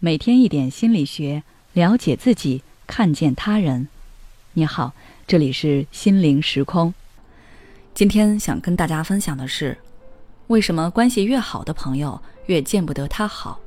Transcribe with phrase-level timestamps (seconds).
[0.00, 1.42] 每天一点心理学，
[1.72, 3.88] 了解自己，看见他人。
[4.52, 4.92] 你好，
[5.26, 6.94] 这里是心灵时空。
[7.94, 9.76] 今天想跟大家分享的是，
[10.46, 13.58] 为什么关系越好的朋友越见不得他好？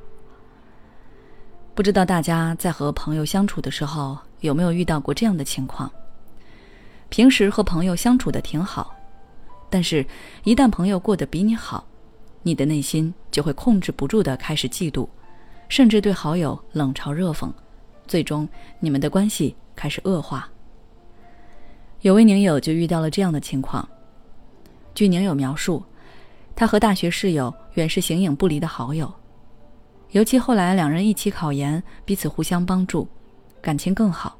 [1.74, 5.92] 不知道大家在和朋友相处的时候，有没有遇到过这样的情况？
[7.10, 8.96] 平时和朋友相处的挺好，
[9.68, 10.06] 但是，
[10.44, 11.86] 一旦朋友过得比你好，
[12.42, 15.06] 你的内心就会控制不住的开始嫉妒，
[15.72, 17.50] 甚至对好友冷嘲热讽，
[18.06, 18.46] 最终
[18.78, 20.46] 你们的关系开始恶化。
[22.02, 23.88] 有位宁友就遇到了这样的情况。
[24.94, 25.82] 据宁友描述，
[26.54, 29.10] 他和大学室友原是形影不离的好友，
[30.10, 33.08] 尤其后来两人一起考研，彼此互相帮助，
[33.62, 34.38] 感情更好。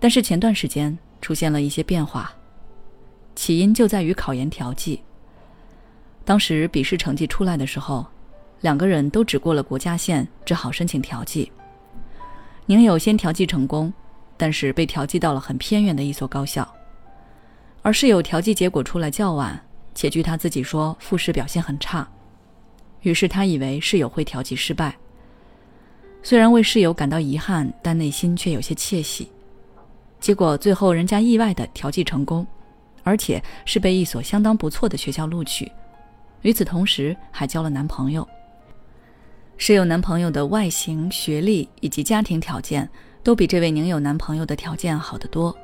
[0.00, 2.32] 但是前段时间出现了一些变化，
[3.36, 5.00] 起因就在于考研调剂。
[6.24, 8.04] 当时笔试成绩出来的时候，
[8.62, 11.52] 两个人都只过了国家线，只好申请调剂。
[12.66, 13.92] 宁友先调剂成功，
[14.36, 16.66] 但是被调剂到了很偏远的一所高校。
[17.82, 19.60] 而室友调剂结果出来较晚，
[19.94, 22.08] 且据他自己说复试表现很差，
[23.02, 24.96] 于是他以为室友会调剂失败。
[26.22, 29.28] 虽然为室友感到遗憾，但内心却有些窃喜。
[30.20, 32.46] 结果最后人家意外的调剂成功，
[33.02, 35.70] 而且是被一所相当不错的学校录取。
[36.42, 38.26] 与此同时，还交了男朋友。
[39.64, 42.90] 室友男朋友的外形、学历以及家庭条件，
[43.22, 45.56] 都比这位宁友男朋友的条件好得多。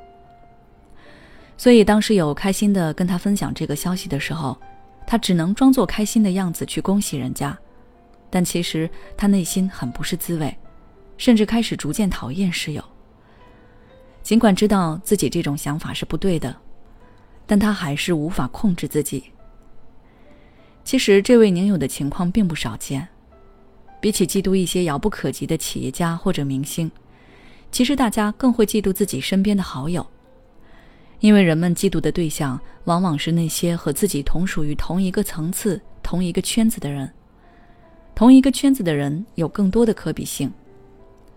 [1.57, 4.57] 所以，当室友开心的跟他分享这个消息的时候，
[5.05, 7.59] 他只能装作开心的样子去恭喜人家，
[8.29, 10.57] 但其实他内心很不是滋味，
[11.17, 12.81] 甚至开始逐渐讨厌室友。
[14.23, 16.55] 尽管知道自己这种想法是不对的，
[17.45, 19.25] 但他还是无法控制自己。
[20.85, 23.05] 其实，这位宁友的情况并不少见。
[23.99, 26.89] 比起嫉妒一些遥不可及的企业家或者明星，
[27.71, 30.05] 其实大家更会嫉妒自己身边的好友。
[31.19, 37.11] 因为人们嫉妒的对象往往是那些和自己同属于同一个层次、同一个圈子的人。
[38.15, 40.51] 同一个圈子的人有更多的可比性，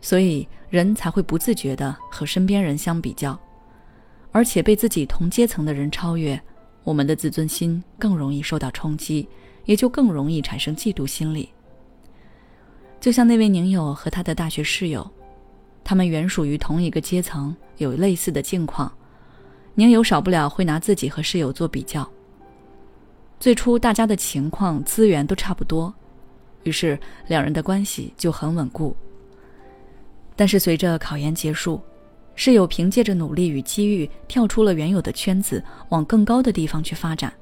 [0.00, 3.38] 所以人才会不自觉地和身边人相比较，
[4.30, 6.40] 而且被自己同阶层的人超越，
[6.84, 9.28] 我们的自尊心更容易受到冲击。
[9.64, 11.48] 也就更容易产生嫉妒心理。
[13.02, 15.10] 就像那位宁友和他的大学室友，
[15.82, 18.96] 他们原属于同一个阶层，有类似的境况，
[19.74, 22.08] 宁友少不了会拿自己和室友做比较。
[23.40, 25.92] 最初大家的情况、资源都差不多，
[26.62, 26.96] 于是
[27.26, 28.96] 两人的关系就很稳固。
[30.36, 31.80] 但是随着考研结束，
[32.36, 37.34] 室友凭借着努力与机遇，跳出了原有的圈子，往更高的地方去发展。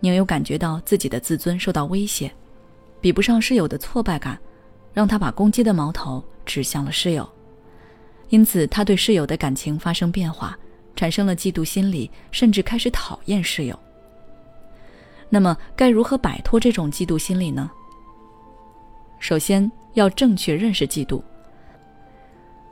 [0.00, 2.32] 宁友感觉到自己的自尊受到威胁，
[3.02, 4.38] 比不上室友的挫败感，
[4.98, 7.24] 让他把攻击的矛头指向了室友。
[8.30, 10.58] 因此，他对室友的感情发生变化，
[10.96, 13.78] 产生了嫉妒心理，甚至开始讨厌室友。
[15.28, 17.70] 那么，该如何摆脱这种嫉妒心理呢？
[19.20, 21.22] 首先要正确认识嫉妒。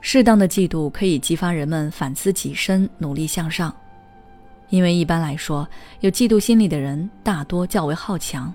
[0.01, 3.73] 适当的嫉妒可以激发人们反思己身，努力向上。
[4.67, 5.65] 因为一般来说，
[6.01, 8.53] 有嫉妒心理的人大多较为好强，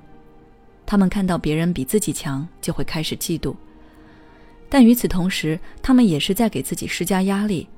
[0.84, 3.54] 他们看到别人比自己强，就会开始嫉妒。
[4.69, 7.69] 但与此同时，他们也是在给自己施加压力，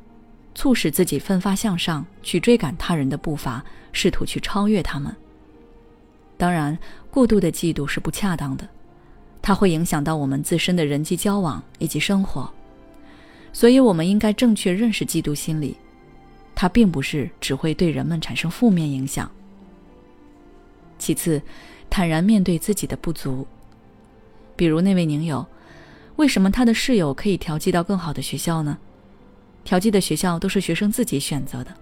[0.55, 5.15] 促使自己奋发向上，去追赶他人的步伐，试图去超越他们。
[6.37, 6.77] 当然，
[7.11, 8.69] 过度的嫉妒是不恰当的，
[9.43, 12.53] 它会影响到我们自身的人际交往以及生活，
[13.53, 15.77] 所以我们应该正确认识嫉妒心理。
[16.57, 19.29] 它并不是只会对人们产生负面影响。
[20.99, 21.43] 其次，
[21.95, 23.47] 坦然面对自己的不足。
[24.57, 25.47] 比如那位宁友，
[26.17, 28.77] 为什么他的室友可以调剂到更好的学校呢？
[29.63, 31.73] 调剂的学校都是学生自己选择的。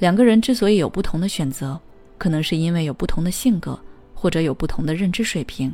[0.00, 1.80] 两个人之所以有不同的选择，
[2.18, 3.78] 可能是因为有不同的性格，
[4.12, 5.72] 或者有不同的认知水平。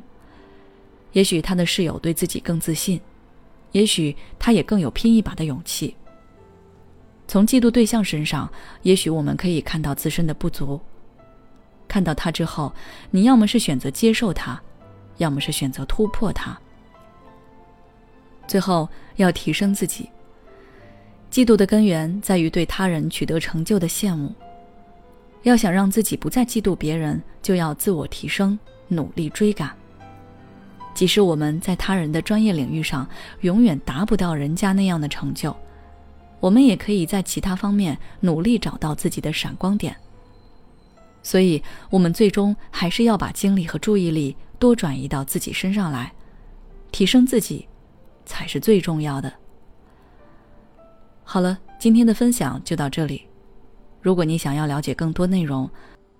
[1.15, 3.01] 也许他的室友对自己更自信，
[3.73, 5.97] 也许他也更有拼一把的勇气。
[7.27, 8.53] 从嫉妒对象身上，
[8.83, 10.79] 也许我们可以看到自身的不足。
[11.89, 12.73] 看到他之后，
[13.11, 14.61] 你要么是选择接受他，
[15.17, 16.57] 要么是选择突破他。
[18.47, 20.09] 最后要提升自己。
[21.31, 24.33] 嫉妒的根源在于对他人取得成就的羡慕。
[25.43, 28.59] 要想让自己不再嫉妒别人，就要自我提升，
[28.89, 29.71] 努力追赶。
[30.95, 33.09] 即使我们在他人的专业领域上
[33.43, 35.55] 永远达不到人家那样的成就。
[36.41, 39.95] 我们也可以在其他方面努力找到自己的闪光点。
[41.29, 46.11] 所以，我们最终还是要把精力和注意力多转移到自己身上来，
[46.91, 47.69] 提升自己，
[48.25, 49.31] 才是最重要的。
[51.25, 53.27] 好了，今天的分享就到这里。
[54.01, 55.69] 如果你想要了解更多内容，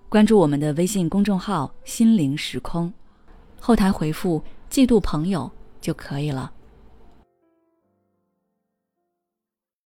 [0.09, 2.93] 关注我们的微信公众号“心灵时空”，
[3.59, 5.51] 后台回复“嫉妒朋友”
[5.81, 6.53] 就可以了。